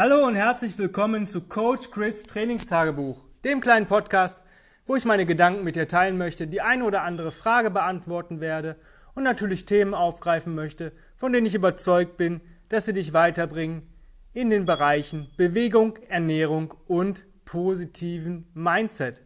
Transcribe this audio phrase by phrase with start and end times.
[0.00, 4.40] Hallo und herzlich willkommen zu Coach Chris Trainingstagebuch, dem kleinen Podcast,
[4.86, 8.76] wo ich meine Gedanken mit dir teilen möchte, die eine oder andere Frage beantworten werde
[9.16, 13.86] und natürlich Themen aufgreifen möchte, von denen ich überzeugt bin, dass sie dich weiterbringen
[14.34, 19.24] in den Bereichen Bewegung, Ernährung und positiven Mindset.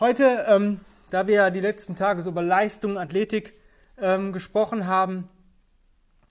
[0.00, 0.80] Heute, ähm,
[1.10, 3.52] da wir ja die letzten Tage so über Leistung und Athletik
[3.98, 5.28] ähm, gesprochen haben,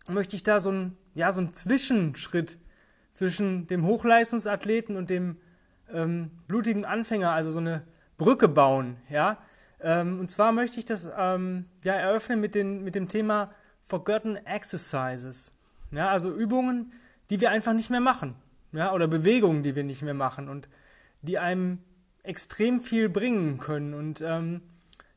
[0.09, 2.57] möchte ich da so einen, ja, so einen Zwischenschritt
[3.17, 5.37] zwischen dem Hochleistungsathleten und dem
[5.91, 7.81] ähm, blutigen Anfänger, also so eine
[8.19, 8.97] Brücke bauen.
[9.09, 9.39] Ja?
[9.81, 13.49] Ähm, und zwar möchte ich das ähm, ja, eröffnen mit, den, mit dem Thema
[13.85, 15.55] Forgotten Exercises.
[15.89, 16.09] Ja?
[16.09, 16.93] Also Übungen,
[17.31, 18.35] die wir einfach nicht mehr machen.
[18.71, 18.93] Ja?
[18.93, 20.69] Oder Bewegungen, die wir nicht mehr machen und
[21.23, 21.79] die einem
[22.21, 23.95] extrem viel bringen können.
[23.95, 24.61] Und ähm,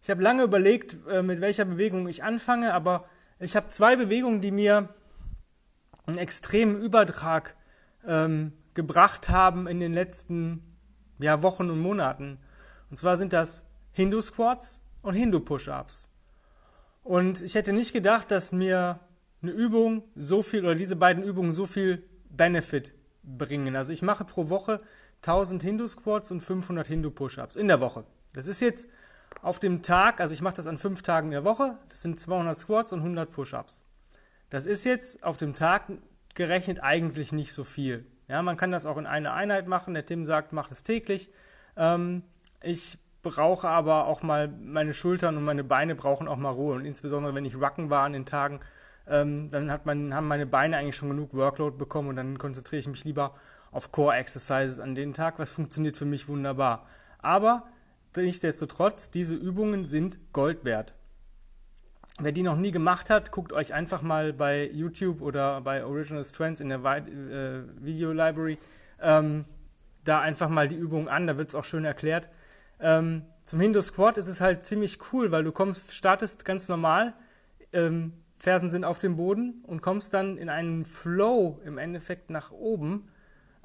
[0.01, 3.05] ich habe lange überlegt, äh, mit welcher Bewegung ich anfange, aber
[3.39, 4.89] ich habe zwei Bewegungen, die mir
[6.07, 7.57] einen extremen Übertrag
[8.07, 10.77] ähm, gebracht haben in den letzten
[11.19, 12.39] ja, Wochen und Monaten.
[12.91, 16.09] Und zwar sind das Hindu-Squats und Hindu-Push-Ups.
[17.03, 19.01] Und ich hätte nicht gedacht, dass mir
[19.43, 22.93] eine Übung so viel oder diese beiden Übungen so viel Benefit
[23.23, 23.77] bringen.
[23.77, 24.81] Also ich mache pro Woche
[25.23, 28.05] 1000 Hindu-Squats und 500 Hindu-Push-Ups in der Woche.
[28.33, 28.89] Das ist jetzt
[29.43, 32.19] auf dem Tag, also ich mache das an fünf Tagen in der Woche, das sind
[32.19, 33.85] 200 Squats und 100 Push-Ups.
[34.51, 35.85] Das ist jetzt auf dem Tag
[36.35, 38.07] gerechnet eigentlich nicht so viel.
[38.29, 39.95] Ja, man kann das auch in einer Einheit machen.
[39.95, 41.31] Der Tim sagt, macht es täglich.
[41.77, 42.23] Ähm,
[42.63, 46.75] ich brauche aber auch mal, meine Schultern und meine Beine brauchen auch mal Ruhe.
[46.75, 48.61] Und insbesondere, wenn ich Rucken war an den Tagen,
[49.09, 52.81] ähm, dann hat man, haben meine Beine eigentlich schon genug Workload bekommen und dann konzentriere
[52.81, 53.35] ich mich lieber
[53.73, 56.87] auf Core Exercises an den Tag, was funktioniert für mich wunderbar.
[57.19, 57.65] Aber
[58.17, 60.95] nichtsdestotrotz, diese Übungen sind Gold wert.
[62.23, 66.23] Wer die noch nie gemacht hat, guckt euch einfach mal bei YouTube oder bei Original
[66.23, 68.59] Strengths in der äh, Video Library
[69.01, 69.47] ähm,
[70.05, 72.29] da einfach mal die Übung an, da wird es auch schön erklärt.
[72.79, 77.15] Ähm, zum Hindu Squat ist es halt ziemlich cool, weil du kommst, startest ganz normal,
[77.73, 82.51] ähm, Fersen sind auf dem Boden und kommst dann in einen Flow im Endeffekt nach
[82.51, 83.09] oben,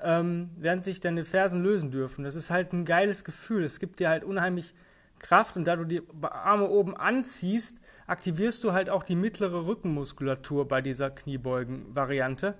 [0.01, 2.23] ähm, während sich deine Fersen lösen dürfen.
[2.23, 3.65] Das ist halt ein geiles Gefühl.
[3.65, 4.73] Es gibt dir halt unheimlich
[5.19, 7.77] Kraft und da du die Arme oben anziehst,
[8.07, 12.55] aktivierst du halt auch die mittlere Rückenmuskulatur bei dieser Kniebeugen-Variante.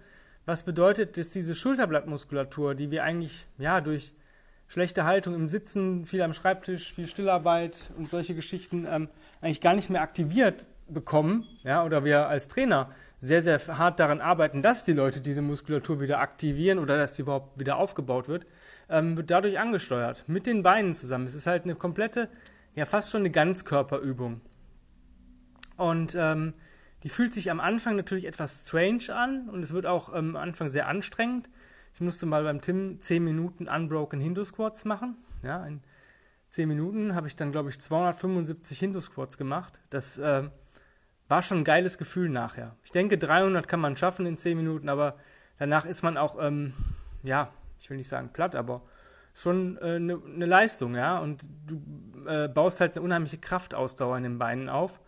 [0.45, 4.13] Was bedeutet, dass diese Schulterblattmuskulatur, die wir eigentlich ja durch
[4.67, 9.09] schlechte Haltung im Sitzen, viel am Schreibtisch, viel Stillarbeit und solche Geschichten ähm,
[9.41, 14.21] eigentlich gar nicht mehr aktiviert bekommen, ja, oder wir als Trainer sehr, sehr hart daran
[14.21, 18.45] arbeiten, dass die Leute diese Muskulatur wieder aktivieren oder dass die überhaupt wieder aufgebaut wird,
[18.89, 20.23] ähm, wird dadurch angesteuert.
[20.27, 21.25] Mit den Beinen zusammen.
[21.25, 22.29] Es ist halt eine komplette,
[22.73, 24.41] ja fast schon eine Ganzkörperübung.
[25.77, 26.53] Und ähm,
[27.03, 30.37] die fühlt sich am Anfang natürlich etwas strange an und es wird auch ähm, am
[30.37, 31.49] Anfang sehr anstrengend.
[31.93, 35.15] Ich musste mal beim Tim 10 Minuten Unbroken Hindu Squats machen.
[35.43, 35.81] Ja, in
[36.49, 39.81] 10 Minuten habe ich dann, glaube ich, 275 Hindu Squats gemacht.
[39.89, 40.49] Das äh,
[41.27, 42.75] war schon ein geiles Gefühl nachher.
[42.83, 45.15] Ich denke, 300 kann man schaffen in 10 Minuten, aber
[45.57, 46.73] danach ist man auch, ähm,
[47.23, 48.81] ja, ich will nicht sagen platt, aber
[49.33, 51.19] schon eine äh, ne, ne Leistung, ja.
[51.19, 51.81] Und du
[52.27, 55.01] äh, baust halt eine unheimliche Kraftausdauer in den Beinen auf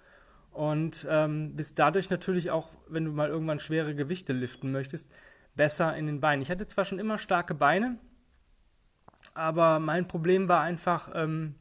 [0.52, 5.10] und ähm, bist dadurch natürlich auch, wenn du mal irgendwann schwere Gewichte liften möchtest,
[5.56, 6.42] besser in den Beinen.
[6.42, 7.98] Ich hatte zwar schon immer starke Beine,
[9.34, 11.56] aber mein Problem war einfach, ähm,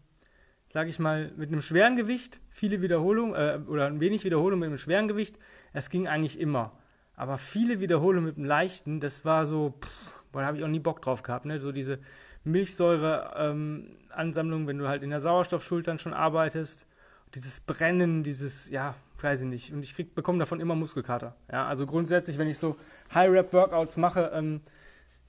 [0.72, 4.68] sage ich mal, mit einem schweren Gewicht, viele Wiederholungen äh, oder ein wenig Wiederholung mit
[4.68, 5.36] einem schweren Gewicht,
[5.72, 6.72] es ging eigentlich immer.
[7.14, 10.68] Aber viele Wiederholungen mit einem leichten, das war so, pff, Boah, da habe ich auch
[10.68, 11.58] nie Bock drauf gehabt, ne?
[11.60, 11.98] So diese
[12.44, 16.86] Milchsäure-Ansammlung, ähm, wenn du halt in der Sauerstoffschultern schon arbeitest.
[17.34, 19.72] Dieses Brennen, dieses, ja, weiß ich nicht.
[19.72, 21.34] Und ich krieg, bekomme davon immer Muskelkater.
[21.50, 22.76] Ja, also grundsätzlich, wenn ich so
[23.14, 24.60] High-Rap-Workouts mache, ähm,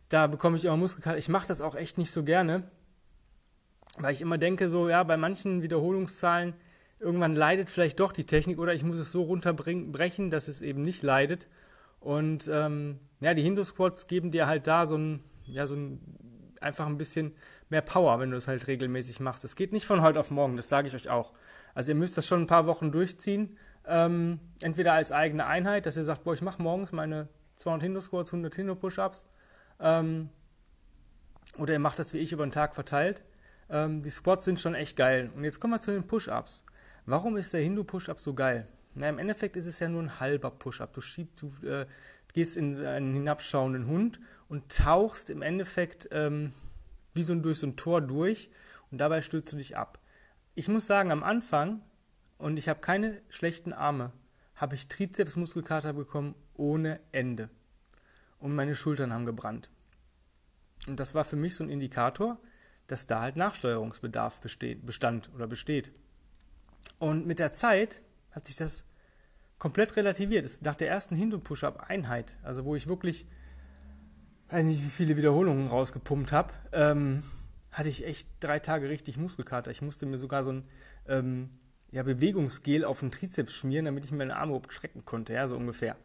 [0.10, 1.18] da bekomme ich immer Muskelkater.
[1.18, 2.64] Ich mache das auch echt nicht so gerne,
[4.00, 6.54] weil ich immer denke, so, ja, bei manchen Wiederholungszahlen,
[7.00, 10.82] irgendwann leidet vielleicht doch die Technik oder ich muss es so runterbrechen, dass es eben
[10.82, 11.48] nicht leidet.
[12.00, 16.00] Und ähm, ja, die Hindu-Squats geben dir halt da so ein, ja, so ein,
[16.62, 17.34] einfach ein bisschen
[17.70, 19.44] mehr Power, wenn du es halt regelmäßig machst.
[19.44, 21.34] Es geht nicht von heute auf morgen, das sage ich euch auch.
[21.74, 23.58] Also ihr müsst das schon ein paar Wochen durchziehen.
[23.86, 28.32] Ähm, entweder als eigene Einheit, dass ihr sagt, boah, ich mache morgens meine 200 Hindu-Squats,
[28.32, 29.26] 100 Hindu-Push-Ups.
[29.80, 30.30] Ähm,
[31.58, 33.24] oder ihr macht das wie ich über den Tag verteilt.
[33.70, 35.32] Ähm, die Squats sind schon echt geil.
[35.36, 36.66] Und jetzt kommen wir zu den Push-Ups.
[37.06, 38.68] Warum ist der Hindu-Push-Up so geil?
[38.98, 40.92] Na, im Endeffekt ist es ja nur ein halber Push-Up.
[40.94, 41.86] Du schiebst, du äh,
[42.34, 46.52] gehst in einen hinabschauenden Hund und tauchst im Endeffekt ähm,
[47.14, 48.50] wie so ein, durch so ein Tor durch
[48.90, 50.00] und dabei stürzt du dich ab.
[50.56, 51.84] Ich muss sagen, am Anfang,
[52.40, 54.14] und ich habe keine schlechten Arme,
[54.56, 57.50] habe ich Trizepsmuskelkater bekommen ohne Ende.
[58.40, 59.70] Und meine Schultern haben gebrannt.
[60.88, 62.40] Und das war für mich so ein Indikator,
[62.88, 65.92] dass da halt Nachsteuerungsbedarf besteht, bestand oder besteht.
[66.98, 68.02] Und mit der Zeit
[68.38, 68.86] hat sich das
[69.58, 70.46] komplett relativiert.
[70.46, 73.26] Ist nach der ersten Hindu-Push-Up-Einheit, also wo ich wirklich,
[74.50, 77.24] weiß nicht, wie viele Wiederholungen rausgepumpt habe, ähm,
[77.72, 79.72] hatte ich echt drei Tage richtig Muskelkater.
[79.72, 80.64] Ich musste mir sogar so ein
[81.08, 81.50] ähm,
[81.90, 85.58] ja, Bewegungsgel auf den Trizeps schmieren, damit ich meine Arme überhaupt strecken konnte, ja, so
[85.58, 85.98] ungefähr.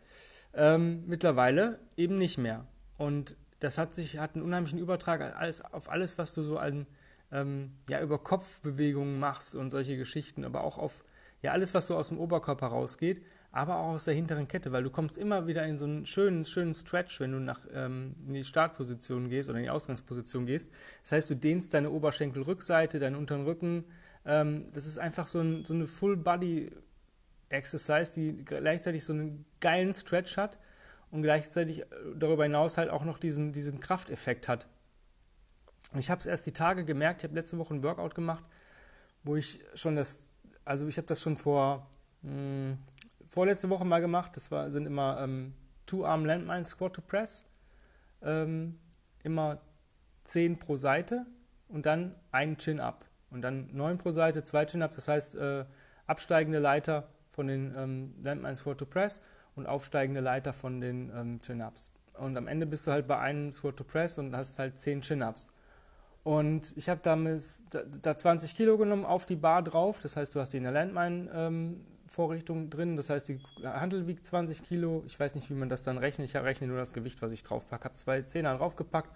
[0.55, 2.67] Ähm, mittlerweile eben nicht mehr.
[2.96, 6.87] Und das hat sich, hat einen unheimlichen Übertrag alles, auf alles, was du so an,
[7.31, 11.05] ähm, ja, über Kopfbewegungen machst und solche Geschichten, aber auch auf,
[11.42, 14.82] ja, alles, was so aus dem Oberkörper rausgeht, aber auch aus der hinteren Kette, weil
[14.82, 18.34] du kommst immer wieder in so einen schönen, schönen Stretch, wenn du nach, ähm, in
[18.34, 20.70] die Startposition gehst oder in die Ausgangsposition gehst.
[21.02, 23.84] Das heißt, du dehnst deine Oberschenkelrückseite, deinen unteren Rücken,
[24.24, 30.36] ähm, das ist einfach so, ein, so eine Full-Body-Exercise, die gleichzeitig so einen geilen Stretch
[30.36, 30.58] hat
[31.10, 31.86] und gleichzeitig äh,
[32.16, 34.68] darüber hinaus halt auch noch diesen, diesen Krafteffekt hat.
[35.92, 38.44] Und ich habe es erst die Tage gemerkt, ich habe letzte Woche ein Workout gemacht,
[39.24, 40.26] wo ich schon das,
[40.64, 41.87] also ich habe das schon vor
[42.23, 42.79] mh, hm,
[43.29, 44.37] vorletzte Woche mal gemacht.
[44.37, 45.55] Das war, sind immer ähm,
[45.87, 47.47] Two-Arm Landmine Squat to Press,
[48.23, 48.79] ähm,
[49.23, 49.61] immer
[50.25, 51.26] 10 pro Seite
[51.69, 53.06] und dann ein Chin-Up.
[53.31, 55.64] Und dann 9 pro Seite, zwei Chin-Ups, das heißt äh,
[56.06, 59.23] absteigende Leiter von den ähm, Landmine Squat to Press
[59.55, 61.93] und aufsteigende Leiter von den ähm, Chin-Ups.
[62.19, 65.00] Und am Ende bist du halt bei einem Squat to Press und hast halt 10
[65.00, 65.50] Chin-Ups.
[66.24, 67.42] Und ich habe damit
[68.02, 69.98] da 20 Kilo genommen auf die Bar drauf.
[70.00, 72.96] Das heißt, du hast die in der Landmine-Vorrichtung ähm, drin.
[72.96, 75.02] Das heißt, die Handel wiegt 20 Kilo.
[75.06, 76.28] Ich weiß nicht, wie man das dann rechnet.
[76.28, 77.84] Ich rechne nur das Gewicht, was ich drauf packe.
[77.84, 79.10] Habe zwei Zehner draufgepackt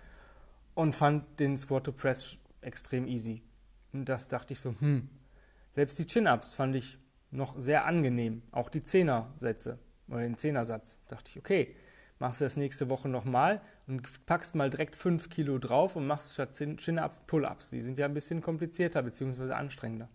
[0.75, 3.43] und fand den Squat to Press extrem easy.
[3.93, 5.09] Und das dachte ich so, hm,
[5.76, 6.99] selbst die Chin-Ups fand ich
[7.31, 8.43] noch sehr angenehm.
[8.50, 9.79] Auch die Zehner-Sätze
[10.09, 10.99] oder den Zehnersatz.
[11.06, 11.76] Dachte ich, okay,
[12.19, 16.35] machst du das nächste Woche nochmal und packst mal direkt 5 Kilo drauf und machst
[16.35, 17.71] statt Chin-Ups Pull-Ups.
[17.71, 19.53] Die sind ja ein bisschen komplizierter bzw.
[19.53, 20.09] anstrengender.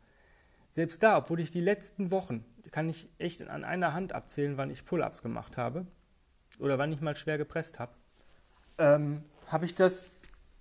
[0.70, 4.70] Selbst da, obwohl ich die letzten Wochen, kann ich echt an einer Hand abzählen, wann
[4.70, 5.86] ich Pull-Ups gemacht habe
[6.60, 7.94] oder wann ich mal schwer gepresst habe,
[8.78, 10.12] ähm, habe ich das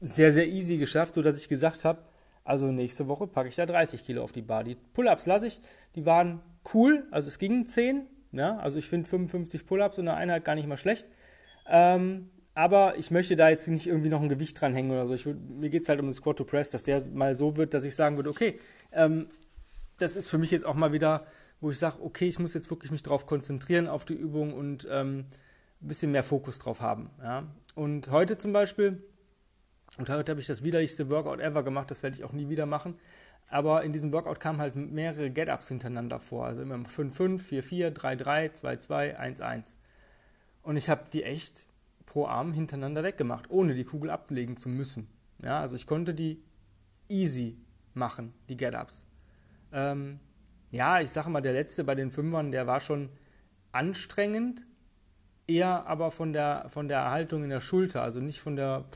[0.01, 2.03] sehr, sehr easy geschafft, sodass ich gesagt habe,
[2.45, 4.65] also nächste Woche packe ich da 30 Kilo auf die Bar.
[4.65, 5.61] Die Pull-Ups lasse ich,
[5.95, 6.41] die waren
[6.75, 10.55] cool, also es gingen 10, ja, also ich finde 55 Pull-Ups in der Einheit gar
[10.55, 11.09] nicht mal schlecht.
[11.69, 15.14] Ähm, aber ich möchte da jetzt nicht irgendwie noch ein Gewicht dranhängen oder so.
[15.14, 17.75] Ich, mir geht es halt um den Squat to Press, dass der mal so wird,
[17.75, 18.58] dass ich sagen würde, okay,
[18.93, 19.29] ähm,
[19.99, 21.26] das ist für mich jetzt auch mal wieder,
[21.61, 24.88] wo ich sage, okay, ich muss jetzt wirklich mich darauf konzentrieren auf die Übung und
[24.91, 25.26] ähm,
[25.82, 27.11] ein bisschen mehr Fokus drauf haben.
[27.23, 27.44] Ja.
[27.75, 29.02] Und heute zum Beispiel
[29.99, 32.67] und heute habe ich das widerlichste Workout ever gemacht, das werde ich auch nie wieder
[32.67, 32.94] machen.
[33.49, 36.47] Aber in diesem Workout kamen halt mehrere Get-Ups hintereinander vor.
[36.47, 39.75] Also immer 5-5, 4-4, 3-3, 2-2, 1-1.
[40.62, 41.67] Und ich habe die echt
[42.11, 45.07] pro Arm hintereinander weggemacht, ohne die Kugel ablegen zu müssen.
[45.45, 46.43] Ja, also ich konnte die
[47.09, 47.57] easy
[47.95, 49.07] machen, die Get-Ups.
[49.73, 50.19] Ähm,
[50.73, 53.11] ja, ich sage mal, der letzte bei den Fünfern, der war schon
[53.71, 54.67] anstrengend,
[55.47, 58.87] eher aber von der, von der Haltung in der Schulter, also nicht von der,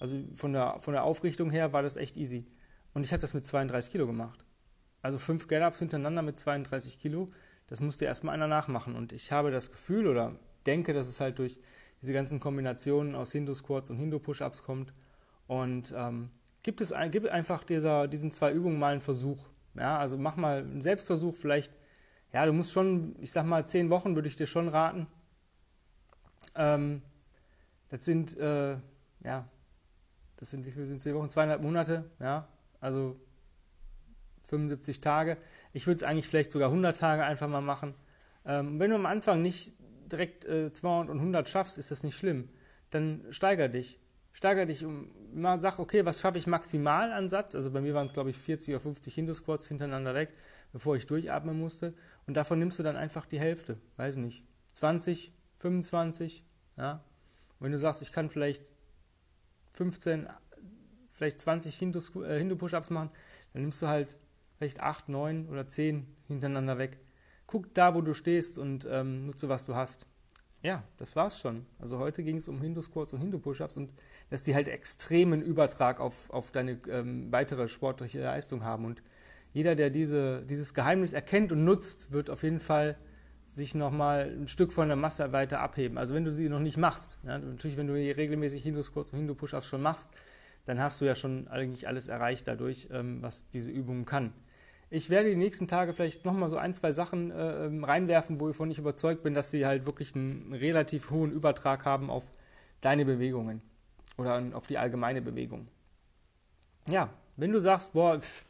[0.00, 2.48] also von der, von der Aufrichtung her war das echt easy.
[2.94, 4.44] Und ich habe das mit 32 Kilo gemacht.
[5.02, 7.30] Also fünf Get-Ups hintereinander mit 32 Kilo,
[7.68, 8.96] das musste erstmal einer nachmachen.
[8.96, 10.34] Und ich habe das Gefühl oder
[10.66, 11.60] denke, dass es halt durch
[12.00, 14.92] diese ganzen Kombinationen aus Hindu-Squats und Hindu-Push-Ups kommt.
[15.46, 16.30] Und ähm,
[16.62, 19.38] gibt es gib einfach dieser, diesen zwei Übungen mal einen Versuch.
[19.74, 21.72] Ja, also mach mal einen Selbstversuch, vielleicht,
[22.32, 25.06] ja, du musst schon, ich sag mal, zehn Wochen würde ich dir schon raten.
[26.56, 27.02] Ähm,
[27.88, 28.76] das sind, äh,
[29.24, 29.48] ja,
[30.36, 31.30] das sind, wie viel sind zehn Wochen?
[31.30, 32.48] Zweieinhalb Monate, ja,
[32.80, 33.16] also
[34.42, 35.36] 75 Tage.
[35.72, 37.94] Ich würde es eigentlich vielleicht sogar 100 Tage einfach mal machen.
[38.44, 39.72] Ähm, wenn du am Anfang nicht
[40.12, 42.48] direkt äh, 200 und 100 schaffst, ist das nicht schlimm.
[42.90, 43.98] Dann steiger dich.
[44.32, 47.54] Steiger dich um, mal sag, okay, was schaffe ich maximal an Satz?
[47.54, 50.30] Also bei mir waren es, glaube ich, 40 oder 50 Hindu-Squats hintereinander weg,
[50.72, 51.94] bevor ich durchatmen musste.
[52.26, 53.78] Und davon nimmst du dann einfach die Hälfte.
[53.96, 54.44] Weiß nicht.
[54.72, 56.44] 20, 25,
[56.76, 57.04] ja.
[57.58, 58.72] Und wenn du sagst, ich kann vielleicht
[59.72, 60.28] 15,
[61.10, 63.10] vielleicht 20 Hindu-Push-Ups machen,
[63.52, 64.16] dann nimmst du halt
[64.58, 66.98] vielleicht 8, 9 oder 10 hintereinander weg.
[67.50, 70.06] Guck da, wo du stehst und ähm, nutze, was du hast.
[70.62, 71.66] Ja, das war's schon.
[71.80, 73.90] Also heute ging es um Hindu-Squats und Hindu-Push-Ups und
[74.28, 78.84] dass die halt extremen Übertrag auf, auf deine ähm, weitere sportliche Leistung haben.
[78.84, 79.02] Und
[79.52, 82.96] jeder, der diese, dieses Geheimnis erkennt und nutzt, wird auf jeden Fall
[83.48, 85.98] sich nochmal ein Stück von der Masse weiter abheben.
[85.98, 89.66] Also wenn du sie noch nicht machst, ja, natürlich wenn du regelmäßig Hindu-Squats und Hindu-Push-Ups
[89.66, 90.10] schon machst,
[90.66, 94.34] dann hast du ja schon eigentlich alles erreicht dadurch, ähm, was diese Übung kann.
[94.92, 98.70] Ich werde die nächsten Tage vielleicht nochmal so ein, zwei Sachen äh, ähm, reinwerfen, wovon
[98.72, 102.24] ich überzeugt bin, dass sie halt wirklich einen relativ hohen Übertrag haben auf
[102.80, 103.62] deine Bewegungen.
[104.16, 105.68] oder auf die allgemeine Bewegung.
[106.88, 108.44] Ja, wenn du sagst, boah, pff,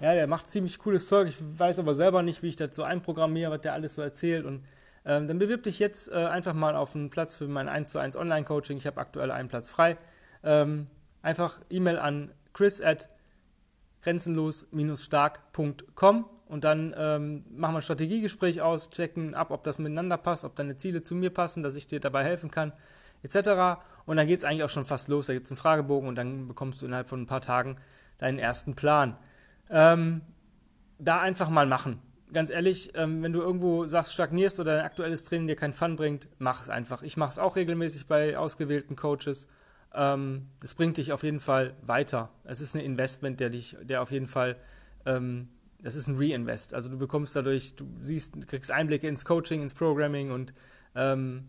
[0.00, 2.82] ja, der macht ziemlich cooles Zeug, ich weiß aber selber nicht, wie ich das so
[2.82, 4.64] einprogrammiere, was der alles so erzählt und
[5.06, 7.98] ähm, dann bewirb dich jetzt äh, einfach mal auf einen Platz für mein 1 zu
[8.00, 8.76] 1 Online-Coaching.
[8.76, 9.96] Ich habe aktuell einen Platz frei.
[10.42, 10.88] Ähm,
[11.22, 13.08] einfach E-Mail an chris at
[14.06, 20.44] grenzenlos-stark.com und dann ähm, machen wir ein Strategiegespräch aus, checken ab, ob das miteinander passt,
[20.44, 22.72] ob deine Ziele zu mir passen, dass ich dir dabei helfen kann,
[23.24, 23.80] etc.
[24.06, 25.26] Und dann geht es eigentlich auch schon fast los.
[25.26, 27.78] Da gibt es einen Fragebogen und dann bekommst du innerhalb von ein paar Tagen
[28.18, 29.18] deinen ersten Plan.
[29.70, 30.20] Ähm,
[31.00, 32.00] da einfach mal machen.
[32.32, 35.96] Ganz ehrlich, ähm, wenn du irgendwo sagst, stagnierst oder dein aktuelles Training dir keinen Fun
[35.96, 37.02] bringt, mach es einfach.
[37.02, 39.48] Ich mache es auch regelmäßig bei ausgewählten Coaches.
[39.96, 42.30] Ähm, das bringt dich auf jeden Fall weiter.
[42.44, 44.56] Es ist ein Investment, der dich, der auf jeden Fall
[45.06, 45.48] ähm,
[45.82, 46.74] das ist ein Reinvest.
[46.74, 50.52] Also du bekommst dadurch, du siehst, du kriegst Einblicke ins Coaching, ins Programming und
[50.94, 51.48] ähm,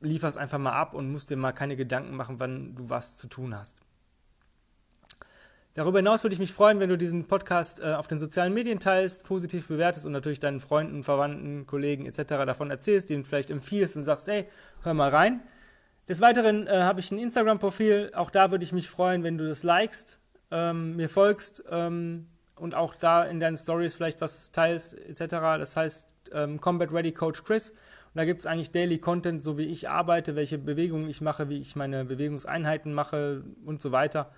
[0.00, 3.26] lieferst einfach mal ab und musst dir mal keine Gedanken machen, wann du was zu
[3.28, 3.78] tun hast.
[5.74, 8.80] Darüber hinaus würde ich mich freuen, wenn du diesen Podcast äh, auf den sozialen Medien
[8.80, 12.22] teilst, positiv bewertest und natürlich deinen Freunden, Verwandten, Kollegen etc.
[12.44, 14.46] davon erzählst, denen vielleicht empfiehlst und sagst, hey,
[14.82, 15.40] hör mal rein.
[16.08, 19.46] Des Weiteren äh, habe ich ein Instagram-Profil, auch da würde ich mich freuen, wenn du
[19.46, 22.26] das likest, ähm, mir folgst, ähm,
[22.60, 25.28] und auch da in deinen Stories vielleicht was teilst, etc.
[25.58, 27.70] Das heißt ähm, Combat Ready Coach Chris.
[27.70, 31.48] Und da gibt es eigentlich Daily Content, so wie ich arbeite, welche Bewegungen ich mache,
[31.48, 34.30] wie ich meine Bewegungseinheiten mache und so weiter.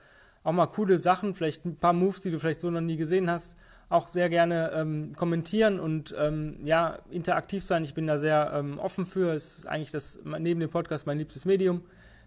[0.45, 3.31] Auch mal coole Sachen, vielleicht ein paar Moves, die du vielleicht so noch nie gesehen
[3.31, 3.57] hast.
[3.93, 7.85] Auch sehr gerne ähm, kommentieren und ähm, ja, interaktiv sein.
[7.85, 9.33] Ich bin da sehr ähm, offen für.
[9.33, 11.83] Es ist eigentlich das neben dem Podcast mein liebstes Medium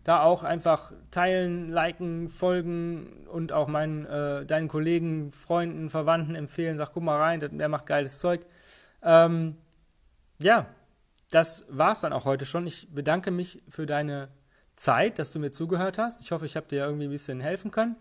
[0.05, 6.77] da auch einfach teilen, liken, folgen und auch meinen, äh, deinen Kollegen, Freunden, Verwandten empfehlen.
[6.77, 8.45] Sag, guck mal rein, der macht geiles Zeug.
[9.01, 9.57] Ähm,
[10.37, 10.67] ja,
[11.31, 12.67] das war's dann auch heute schon.
[12.67, 14.29] Ich bedanke mich für deine
[14.75, 16.21] Zeit, dass du mir zugehört hast.
[16.21, 17.95] Ich hoffe, ich habe dir irgendwie ein bisschen helfen können.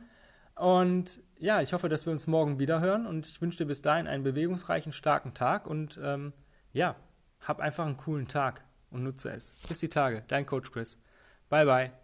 [0.54, 3.82] Und ja, ich hoffe, dass wir uns morgen wieder hören und ich wünsche dir bis
[3.82, 6.32] dahin einen bewegungsreichen, starken Tag und ähm,
[6.72, 6.96] ja,
[7.40, 9.54] hab einfach einen coolen Tag und nutze es.
[9.68, 11.00] Bis die Tage, dein Coach Chris.
[11.48, 12.03] Bye bye.